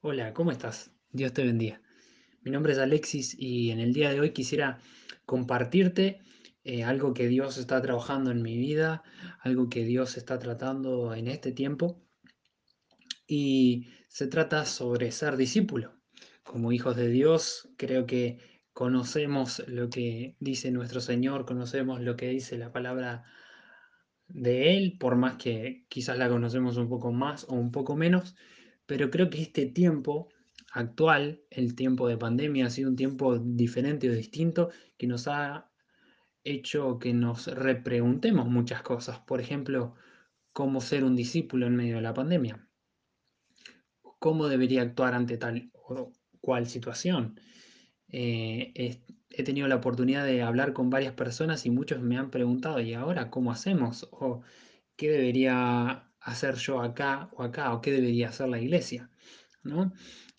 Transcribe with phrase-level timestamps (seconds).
[0.00, 0.92] Hola, ¿cómo estás?
[1.10, 1.82] Dios te bendiga.
[2.42, 4.78] Mi nombre es Alexis y en el día de hoy quisiera
[5.26, 6.20] compartirte
[6.62, 9.02] eh, algo que Dios está trabajando en mi vida,
[9.40, 12.00] algo que Dios está tratando en este tiempo.
[13.26, 15.94] Y se trata sobre ser discípulo.
[16.44, 18.38] Como hijos de Dios, creo que
[18.72, 23.24] conocemos lo que dice nuestro Señor, conocemos lo que dice la palabra
[24.28, 28.36] de Él, por más que quizás la conocemos un poco más o un poco menos,
[28.88, 30.30] pero creo que este tiempo
[30.72, 35.70] actual, el tiempo de pandemia, ha sido un tiempo diferente o distinto que nos ha
[36.42, 39.18] hecho que nos repreguntemos muchas cosas.
[39.18, 39.94] Por ejemplo,
[40.54, 42.66] cómo ser un discípulo en medio de la pandemia.
[44.18, 47.38] ¿Cómo debería actuar ante tal o cual situación?
[48.08, 48.72] Eh,
[49.28, 52.94] he tenido la oportunidad de hablar con varias personas y muchos me han preguntado, ¿y
[52.94, 54.08] ahora cómo hacemos?
[54.12, 54.40] ¿O
[54.96, 57.72] qué debería hacer yo acá o acá?
[57.72, 59.10] ¿O qué debería hacer la iglesia?
[59.62, 59.92] ¿No?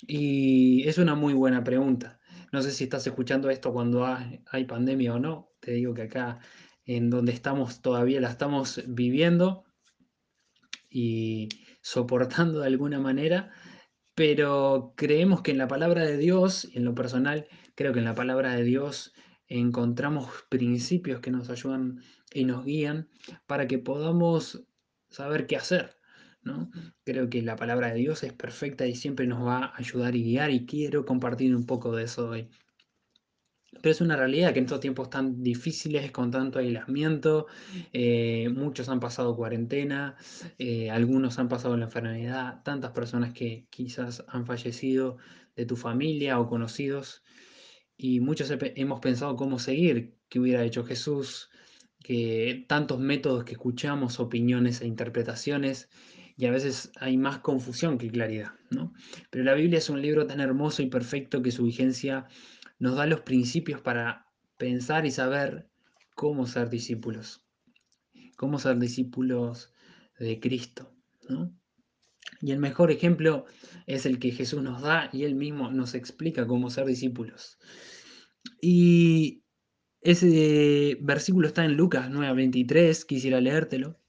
[0.08, 2.19] Y es una muy buena pregunta.
[2.52, 5.52] No sé si estás escuchando esto cuando hay pandemia o no.
[5.59, 6.39] Te digo que acá
[6.86, 9.66] en donde estamos todavía la estamos viviendo
[10.89, 11.49] y
[11.81, 13.52] soportando de alguna manera,
[14.16, 18.16] pero creemos que en la palabra de Dios, en lo personal, creo que en la
[18.16, 19.14] palabra de Dios
[19.47, 22.02] encontramos principios que nos ayudan
[22.33, 23.09] y nos guían
[23.45, 24.66] para que podamos
[25.09, 25.99] saber qué hacer.
[26.41, 26.71] ¿no?
[27.03, 30.23] Creo que la palabra de Dios es perfecta y siempre nos va a ayudar y
[30.23, 32.49] guiar y quiero compartir un poco de eso hoy.
[33.81, 37.45] Pero es una realidad que en estos tiempos tan difíciles, con tanto aislamiento,
[37.93, 40.17] eh, muchos han pasado cuarentena,
[40.57, 45.17] eh, algunos han pasado la enfermedad, tantas personas que quizás han fallecido
[45.55, 47.23] de tu familia o conocidos,
[47.95, 51.48] y muchos hemos pensado cómo seguir, qué hubiera hecho Jesús,
[52.04, 55.89] que tantos métodos que escuchamos, opiniones e interpretaciones,
[56.37, 58.93] y a veces hay más confusión que claridad, ¿no?
[59.30, 62.27] Pero la Biblia es un libro tan hermoso y perfecto que su vigencia
[62.77, 64.26] nos da los principios para
[64.58, 65.70] pensar y saber
[66.15, 67.45] cómo ser discípulos,
[68.38, 69.73] cómo ser discípulos
[70.17, 70.93] de Cristo.
[72.42, 73.45] Y el mejor ejemplo
[73.86, 77.58] es el que Jesús nos da y él mismo nos explica cómo ser discípulos.
[78.61, 79.39] Y
[80.02, 83.99] ese versículo está en Lucas 9:23, quisiera leértelo.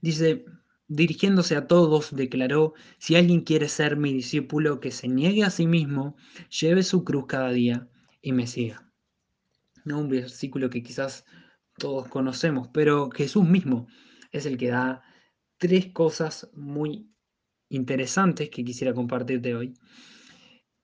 [0.00, 0.44] Dice,
[0.88, 5.66] dirigiéndose a todos, declaró, si alguien quiere ser mi discípulo, que se niegue a sí
[5.66, 6.16] mismo,
[6.48, 7.88] lleve su cruz cada día
[8.20, 8.90] y me siga.
[9.84, 10.00] ¿No?
[10.00, 11.24] Un versículo que quizás
[11.78, 13.86] todos conocemos, pero Jesús mismo
[14.32, 15.02] es el que da
[15.58, 17.08] tres cosas muy
[17.68, 19.74] interesantes que quisiera compartirte hoy.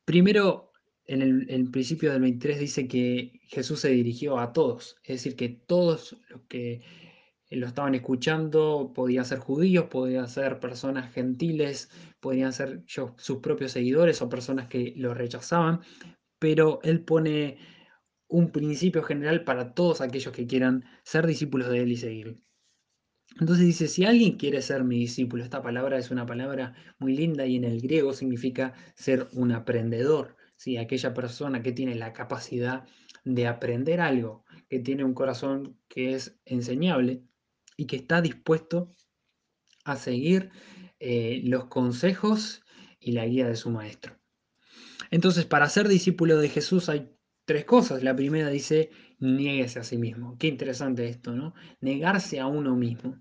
[0.05, 0.70] Primero,
[1.11, 5.49] en el, principio del 23 dice que Jesús se dirigió a todos, es decir, que
[5.49, 6.83] todos los que
[7.51, 11.91] lo estaban escuchando, podían ser judíos, podían ser personas gentiles,
[12.21, 15.81] podían ser sus propios seguidores o personas que lo rechazaban,
[16.39, 17.59] pero él pone
[18.29, 22.37] un principio general para todos aquellos que quieran ser discípulos de él y seguir.
[23.41, 27.47] Entonces dice, si alguien quiere ser mi discípulo, esta palabra es una palabra muy linda
[27.47, 30.37] y en el griego significa ser un aprendedor,
[30.79, 32.87] aquella persona que tiene la capacidad
[33.25, 37.23] de aprender algo, que tiene un corazón que es enseñable,
[37.81, 38.95] y que está dispuesto
[39.85, 40.51] a seguir
[40.99, 42.63] eh, los consejos
[42.99, 44.21] y la guía de su maestro.
[45.11, 47.11] Entonces, para ser discípulo de Jesús hay
[47.47, 48.03] tres cosas.
[48.03, 50.37] La primera dice, niéguese a sí mismo.
[50.37, 51.55] Qué interesante esto, ¿no?
[51.81, 53.17] Negarse a uno mismo.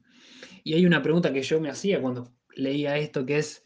[0.66, 3.64] Y hay una pregunta que yo me hacía cuando leía esto, que es,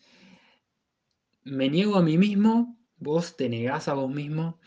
[1.44, 2.78] ¿me niego a mí mismo?
[3.04, 4.62] ¿Vos te negás a vos mismo?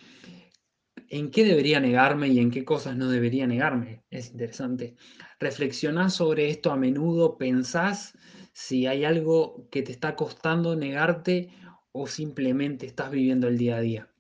[1.08, 4.04] ¿En qué debería negarme y en qué cosas no debería negarme?
[4.10, 4.94] Es interesante.
[5.40, 8.12] Reflexionás sobre esto a menudo, pensás
[8.52, 11.48] si hay algo que te está costando negarte
[11.92, 14.10] o simplemente estás viviendo el día a día.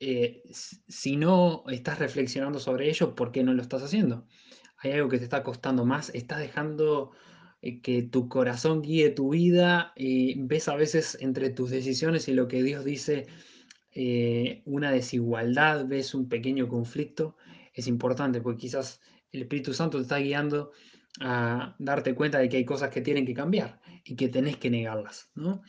[0.00, 4.26] Eh, si no estás reflexionando sobre ello, ¿por qué no lo estás haciendo?
[4.78, 6.08] ¿Hay algo que te está costando más?
[6.14, 7.10] ¿Estás dejando
[7.62, 9.92] eh, que tu corazón guíe tu vida?
[9.96, 13.26] y ¿Ves a veces entre tus decisiones y lo que Dios dice?
[13.92, 17.36] Eh, una desigualdad, ves un pequeño conflicto,
[17.74, 19.00] es importante porque quizás
[19.32, 20.72] el Espíritu Santo te está guiando
[21.20, 24.70] a darte cuenta de que hay cosas que tienen que cambiar y que tenés que
[24.70, 25.30] negarlas.
[25.34, 25.62] ¿no?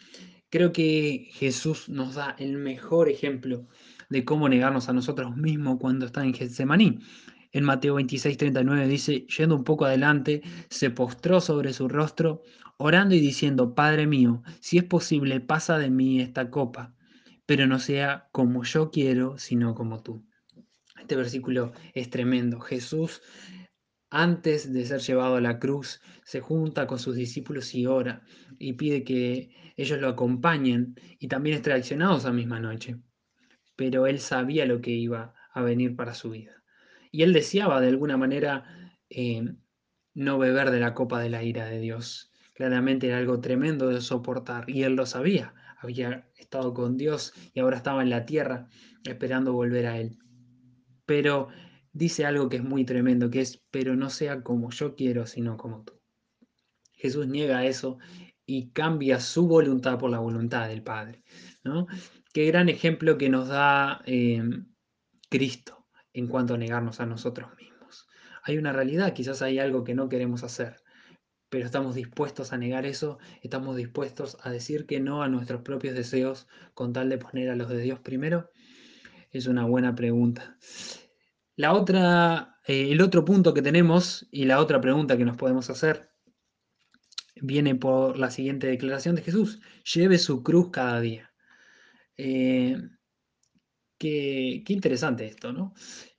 [0.50, 3.68] Creo que Jesús nos da el mejor ejemplo
[4.10, 7.00] de cómo negarnos a nosotros mismos cuando está en Getsemaní.
[7.52, 12.44] En Mateo 26, 39 dice, yendo un poco adelante, se postró sobre su rostro,
[12.78, 16.96] orando y diciendo, Padre mío, si es posible, pasa de mí esta copa,
[17.46, 20.26] pero no sea como yo quiero, sino como tú.
[21.00, 22.60] Este versículo es tremendo.
[22.60, 23.22] Jesús
[24.12, 28.24] antes de ser llevado a la cruz, se junta con sus discípulos y ora
[28.58, 32.98] y pide que ellos lo acompañen y también es traicionado esa misma noche.
[33.76, 36.59] Pero él sabía lo que iba a venir para su vida.
[37.12, 39.44] Y él deseaba de alguna manera eh,
[40.14, 42.32] no beber de la copa de la ira de Dios.
[42.54, 45.54] Claramente era algo tremendo de soportar y él lo sabía.
[45.78, 48.68] Había estado con Dios y ahora estaba en la tierra
[49.06, 50.18] esperando volver a él.
[51.06, 51.48] Pero
[51.94, 55.58] dice algo que es muy tremendo, que es, pero no sea como yo quiero, sino
[55.58, 55.94] como tú.
[56.94, 57.98] Jesús niega eso
[58.46, 61.24] y cambia su voluntad por la voluntad del Padre.
[61.64, 61.88] ¿no?
[62.34, 64.44] Qué gran ejemplo que nos da eh,
[65.30, 65.79] Cristo
[66.14, 68.08] en cuanto a negarnos a nosotros mismos.
[68.44, 70.78] Hay una realidad, quizás hay algo que no queremos hacer,
[71.50, 75.96] pero estamos dispuestos a negar eso, estamos dispuestos a decir que no a nuestros propios
[75.96, 78.52] deseos con tal de poner a los de Dios primero.
[79.32, 80.58] Es una buena pregunta.
[81.56, 85.70] La otra, eh, el otro punto que tenemos y la otra pregunta que nos podemos
[85.70, 86.10] hacer
[87.42, 91.34] viene por la siguiente declaración de Jesús: lleve su cruz cada día.
[92.18, 92.78] Eh,
[94.00, 95.74] qué, interesante esto, ¿no?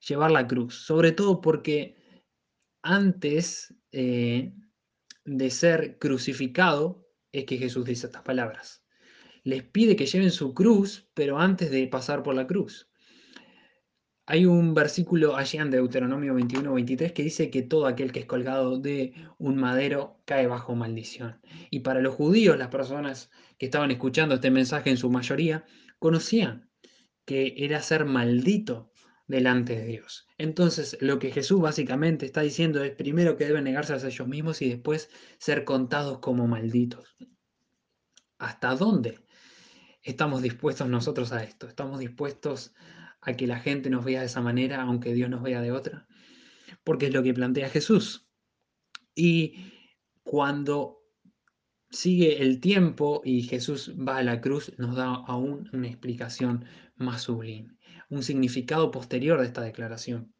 [0.07, 1.97] Llevar la cruz, sobre todo porque
[2.83, 4.53] antes eh,
[5.25, 8.85] de ser crucificado es que Jesús dice estas palabras.
[9.43, 12.89] Les pide que lleven su cruz, pero antes de pasar por la cruz.
[14.27, 18.27] Hay un versículo allí en Deuteronomio 21, 23 que dice que todo aquel que es
[18.27, 21.41] colgado de un madero cae bajo maldición.
[21.69, 25.65] Y para los judíos, las personas que estaban escuchando este mensaje en su mayoría,
[25.99, 26.70] conocían
[27.31, 28.91] que era ser maldito
[29.29, 30.27] delante de Dios.
[30.37, 34.61] Entonces, lo que Jesús básicamente está diciendo es primero que deben negarse a ellos mismos
[34.63, 37.15] y después ser contados como malditos.
[38.39, 39.21] ¿Hasta dónde
[40.03, 41.69] estamos dispuestos nosotros a esto?
[41.69, 42.75] ¿Estamos dispuestos
[43.21, 46.09] a que la gente nos vea de esa manera, aunque Dios nos vea de otra,
[46.83, 48.27] porque es lo que plantea Jesús.
[49.15, 49.73] Y
[50.25, 51.00] cuando
[51.91, 56.65] sigue el tiempo y Jesús va a la cruz, nos da aún una explicación
[56.97, 57.75] más sublime,
[58.09, 60.33] un significado posterior de esta declaración,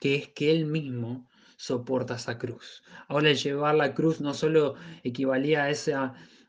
[0.00, 2.82] que es que Él mismo soporta esa cruz.
[3.06, 4.74] Ahora el llevar la cruz no solo
[5.04, 6.02] equivalía a ese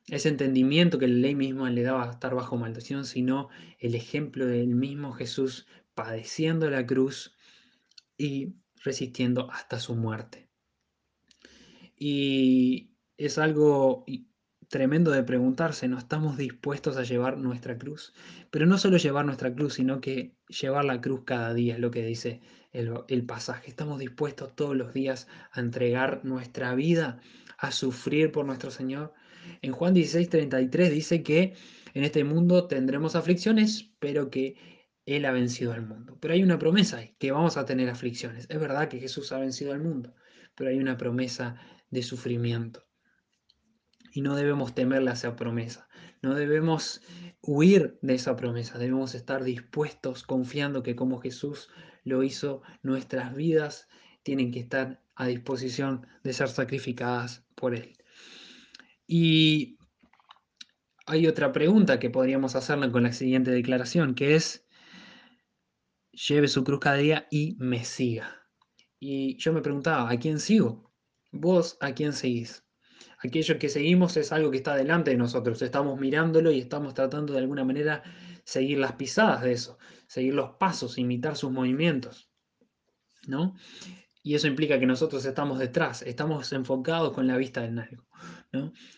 [0.08, 3.50] entendimiento que la ley misma le daba a estar bajo maldición, sino
[3.80, 7.36] el ejemplo del mismo Jesús padeciendo la cruz
[8.18, 10.48] y resistiendo hasta su muerte.
[11.98, 12.91] Y
[13.26, 14.04] es algo
[14.68, 18.14] tremendo de preguntarse, ¿no estamos dispuestos a llevar nuestra cruz?
[18.50, 21.92] Pero no solo llevar nuestra cruz, sino que llevar la cruz cada día, es lo
[21.92, 22.42] que dice
[22.72, 23.70] el, pasaje.
[23.70, 27.20] Estamos dispuestos todos los días a entregar nuestra vida,
[27.58, 29.14] a sufrir por nuestro Señor.
[29.62, 31.54] En Juan 16:33 dice que
[31.94, 34.56] en este mundo tendremos aflicciones, pero que
[35.06, 36.18] Él ha vencido al mundo.
[36.20, 38.48] Pero hay una promesa ahí, que vamos a tener aflicciones.
[38.50, 40.16] Es verdad que Jesús ha vencido al mundo,
[40.56, 41.58] pero hay una promesa
[41.90, 42.84] de sufrimiento.
[44.12, 45.88] Y no debemos temerle a esa promesa.
[46.22, 47.02] No debemos
[47.42, 48.78] huir de esa promesa.
[48.78, 51.70] Debemos estar dispuestos, confiando que como Jesús
[52.04, 53.88] lo hizo, nuestras vidas
[54.24, 57.98] tienen que estar a disposición de ser sacrificadas por Él.
[59.08, 59.78] Y
[61.06, 64.66] hay otra pregunta que podríamos hacerle con la siguiente declaración, que es,
[66.12, 68.48] lleve su cruz cada día y me siga.
[69.00, 70.94] Y yo me preguntaba, ¿a quién sigo?
[71.32, 72.64] ¿Vos a quién seguís?
[73.24, 77.34] Aquello que seguimos es algo que está delante de nosotros, estamos mirándolo y estamos tratando
[77.34, 78.04] de alguna manera
[78.44, 82.30] seguir las pisadas de eso, seguir los pasos, imitar sus movimientos.
[83.28, 83.56] ¿No?
[84.24, 88.08] Y eso implica que nosotros estamos detrás, estamos enfocados con la vista en algo.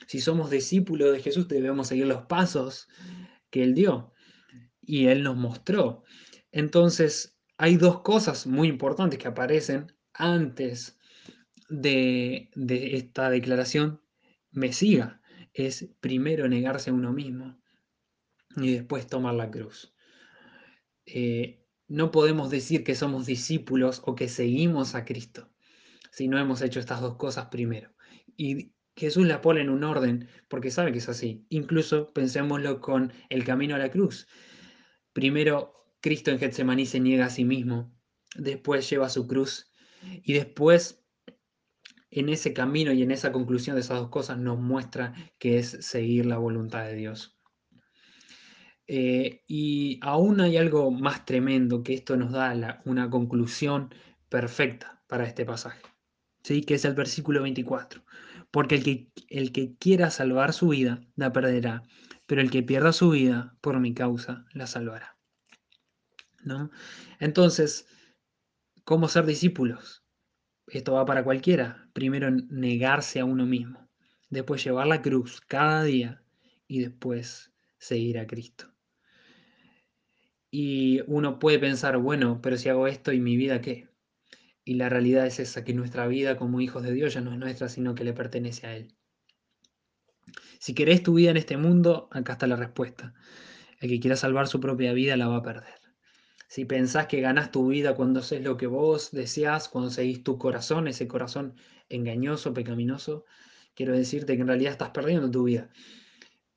[0.07, 2.87] Si somos discípulos de Jesús, debemos seguir los pasos
[3.49, 4.13] que Él dio
[4.81, 6.03] y Él nos mostró.
[6.51, 10.97] Entonces, hay dos cosas muy importantes que aparecen antes
[11.69, 12.49] de,
[12.93, 14.01] esta declaración,
[14.53, 15.21] me siga.
[15.53, 17.59] Es primero negarse a uno mismo
[18.55, 19.93] y después tomar la cruz.
[21.05, 25.53] Eh, no podemos decir que somos discípulos o que seguimos a Cristo
[26.13, 27.91] si no hemos hecho estas dos cosas primero.
[28.37, 31.45] Y Jesús la pone en un orden porque sabe que es así.
[31.49, 34.27] Incluso pensémoslo con el camino a la cruz.
[35.11, 37.95] Primero, Cristo en Getsemaní se niega a sí mismo,
[38.35, 39.71] después lleva su cruz
[40.23, 41.02] y después
[42.15, 45.77] en ese camino y en esa conclusión de esas dos cosas nos muestra que es
[45.81, 47.37] seguir la voluntad de Dios.
[48.87, 53.93] Eh, y aún hay algo más tremendo que esto nos da una conclusión
[54.29, 55.81] perfecta para este pasaje,
[56.43, 56.63] ¿sí?
[56.63, 58.03] que es el versículo 24.
[58.51, 61.83] Porque el que, el que quiera salvar su vida la perderá,
[62.27, 65.17] pero el que pierda su vida por mi causa la salvará.
[66.43, 66.69] ¿No?
[67.19, 67.87] Entonces,
[68.83, 70.03] ¿cómo ser discípulos?
[70.67, 71.82] esto va para cualquiera.
[71.93, 73.87] Primero negarse a uno mismo,
[74.29, 76.23] después llevar la cruz cada día
[76.67, 78.73] y después seguir a Cristo.
[80.49, 83.89] Y uno puede pensar, bueno, pero si hago esto y mi vida qué?
[84.65, 87.37] Y la realidad es esa, que nuestra vida como hijos de Dios ya no es
[87.37, 88.95] nuestra, sino que le pertenece a Él.
[90.59, 93.13] Si querés tu vida en este mundo, acá está la respuesta.
[93.79, 95.82] El que quiera salvar su propia vida la va a perder.
[96.53, 100.37] Si pensás que ganás tu vida cuando haces lo que vos deseas, cuando seguís tu
[100.37, 101.55] corazón, ese corazón
[101.89, 103.25] engañoso, pecaminoso,
[103.73, 105.71] quiero decirte que en realidad estás perdiendo tu vida.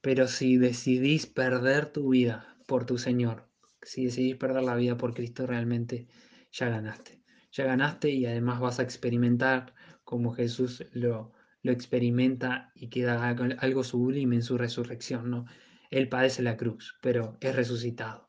[0.02, 3.48] Pero si decidís perder tu vida por tu Señor,
[3.80, 6.08] si decidís perder la vida por Cristo, realmente
[6.52, 7.22] ya ganaste.
[7.50, 9.72] Ya ganaste y además vas a experimentar
[10.04, 15.46] como Jesús lo, lo experimenta y queda algo sublime en su resurrección, ¿no?
[15.88, 18.25] Él padece la cruz, pero es resucitado.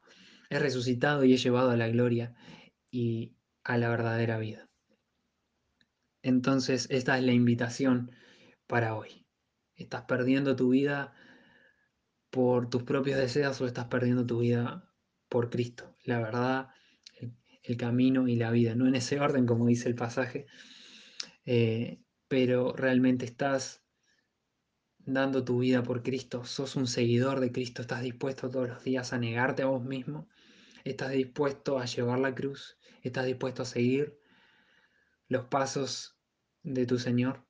[0.50, 2.36] Es resucitado y es llevado a la gloria
[2.90, 4.70] y a la verdadera vida.
[6.22, 8.12] Entonces, esta es la invitación
[8.68, 9.26] para hoy.
[9.76, 11.14] ¿Estás perdiendo tu vida
[12.30, 14.92] por tus propios deseos o estás perdiendo tu vida
[15.30, 15.96] por Cristo?
[16.04, 16.70] La verdad,
[17.64, 18.76] el, camino y la vida.
[18.76, 20.48] No en ese orden, como dice el pasaje,
[21.46, 23.87] eh, pero realmente estás
[25.08, 29.14] dando tu vida por Cristo, sos un seguidor de Cristo, estás dispuesto todos los días
[29.14, 30.28] a negarte a vos mismo,
[30.84, 34.20] estás dispuesto a llevar la cruz, estás dispuesto a seguir
[35.30, 36.18] los pasos
[36.62, 37.46] de tu Señor.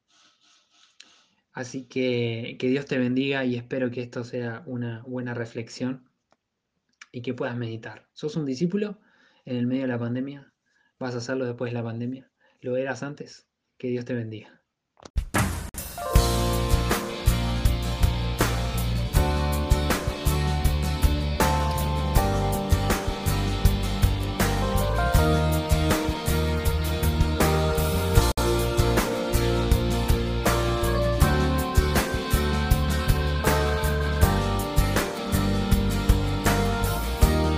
[1.51, 6.07] Así que que Dios te bendiga y espero que esto sea una buena reflexión
[7.11, 8.07] y que puedas meditar.
[8.13, 8.99] ¿Sos un discípulo
[9.45, 10.53] en el medio de la pandemia?
[10.99, 12.31] ¿Vas a hacerlo después de la pandemia?
[12.61, 13.47] ¿Lo eras antes?
[13.79, 14.56] Que Dios te bendiga.